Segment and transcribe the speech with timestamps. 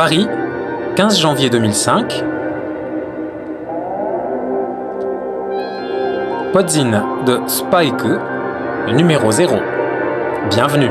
[0.00, 0.26] Paris,
[0.96, 2.24] 15 janvier 2005.
[6.54, 8.06] Podzin de Spike,
[8.94, 9.56] numéro 0.
[10.48, 10.90] Bienvenue.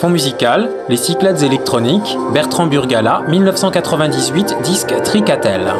[0.00, 5.72] Fond musical, Les Cyclades électroniques, Bertrand Burgala, 1998, disque Tricatel.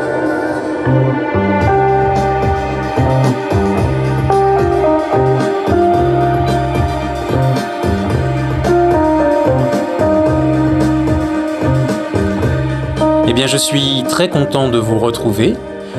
[13.30, 15.54] Eh bien, je suis très content de vous retrouver.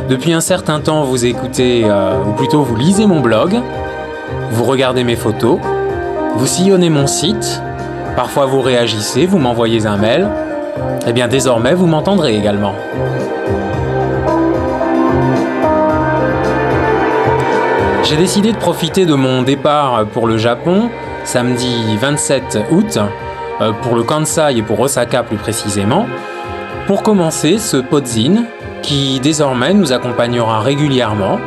[0.09, 3.57] Depuis un certain temps, vous écoutez, euh, ou plutôt vous lisez mon blog,
[4.49, 5.57] vous regardez mes photos,
[6.35, 7.63] vous sillonnez mon site,
[8.17, 10.27] parfois vous réagissez, vous m'envoyez un mail.
[11.07, 12.73] Eh bien, désormais, vous m'entendrez également.
[18.03, 20.89] J'ai décidé de profiter de mon départ pour le Japon,
[21.23, 22.99] samedi 27 août,
[23.61, 26.07] euh, pour le Kansai et pour Osaka plus précisément,
[26.91, 28.43] pour commencer ce podzin
[28.81, 31.39] qui désormais nous accompagnera régulièrement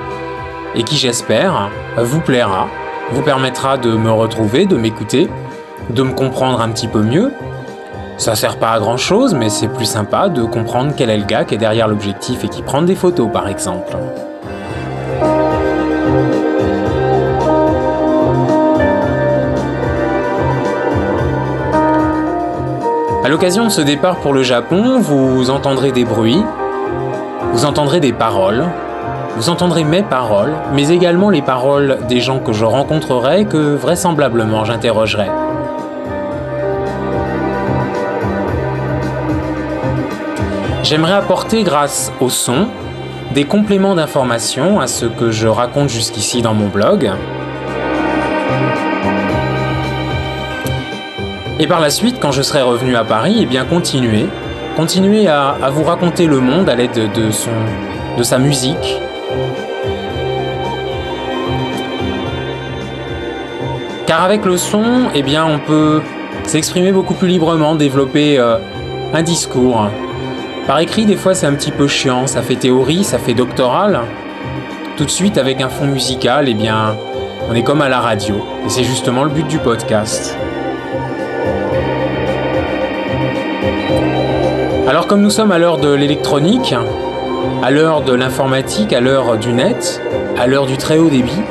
[0.74, 2.68] et qui j'espère vous plaira,
[3.12, 5.28] vous permettra de me retrouver, de m'écouter,
[5.90, 7.30] de me comprendre un petit peu mieux.
[8.16, 11.26] Ça sert pas à grand chose, mais c'est plus sympa de comprendre quel est le
[11.26, 13.98] gars qui est derrière l'objectif et qui prend des photos par exemple.
[23.34, 26.44] L'occasion de ce départ pour le Japon, vous entendrez des bruits,
[27.52, 28.64] vous entendrez des paroles,
[29.34, 33.74] vous entendrez mes paroles, mais également les paroles des gens que je rencontrerai et que
[33.74, 35.26] vraisemblablement j'interrogerai.
[40.84, 42.68] J'aimerais apporter grâce au son
[43.34, 47.10] des compléments d'information à ce que je raconte jusqu'ici dans mon blog.
[51.60, 54.26] Et par la suite, quand je serai revenu à Paris, eh bien continuer,
[54.76, 57.50] continuer à, vous raconter le monde à l'aide de, de, son,
[58.18, 59.00] de sa musique.
[64.06, 66.02] Car avec le son, eh bien on peut
[66.42, 68.58] s'exprimer beaucoup plus librement, développer euh,
[69.12, 69.88] un discours.
[70.66, 74.00] Par écrit, des fois c'est un petit peu chiant, ça fait théorie, ça fait doctoral.
[74.96, 76.96] Tout de suite, avec un fond musical, eh bien,
[77.48, 78.36] on est comme à la radio.
[78.64, 80.36] Et c'est justement le but du podcast.
[85.04, 86.74] Alors comme nous sommes à l'heure de l'électronique,
[87.62, 90.00] à l'heure de l'informatique, à l'heure du net,
[90.38, 91.42] à l'heure du très haut débit,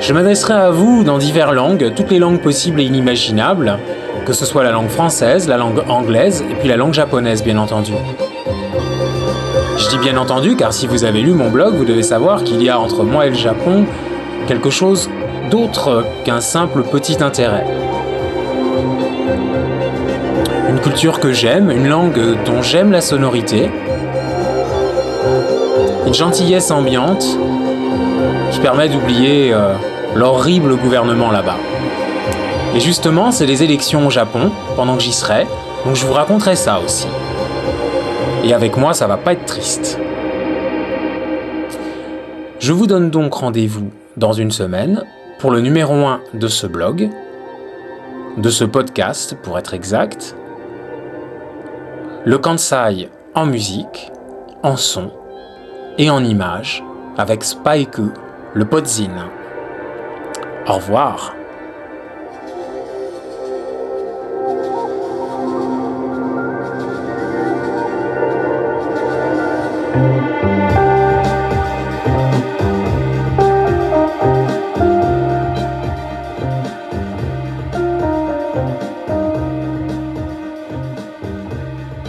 [0.00, 3.78] je m'adresserai à vous dans diverses langues, toutes les langues possibles et inimaginables,
[4.26, 7.56] que ce soit la langue française, la langue anglaise et puis la langue japonaise bien
[7.56, 7.92] entendu.
[9.78, 12.60] Je dis bien entendu car si vous avez lu mon blog, vous devez savoir qu'il
[12.60, 13.84] y a entre moi et le Japon
[14.48, 15.08] quelque chose
[15.52, 17.64] d'autre qu'un simple petit intérêt
[20.92, 23.70] culture que j'aime, une langue dont j'aime la sonorité,
[26.06, 27.24] une gentillesse ambiante
[28.50, 29.72] qui permet d'oublier euh,
[30.14, 31.56] l'horrible gouvernement là-bas.
[32.74, 35.46] Et justement, c'est les élections au Japon, pendant que j'y serai,
[35.86, 37.08] donc je vous raconterai ça aussi.
[38.44, 39.98] Et avec moi, ça va pas être triste.
[42.58, 45.04] Je vous donne donc rendez-vous dans une semaine
[45.38, 47.08] pour le numéro 1 de ce blog,
[48.36, 50.36] de ce podcast pour être exact,
[52.24, 54.12] le Kansai en musique,
[54.62, 55.10] en son
[55.98, 56.84] et en image
[57.18, 57.98] avec Spike,
[58.54, 59.28] le podzin.
[60.68, 61.34] Au revoir.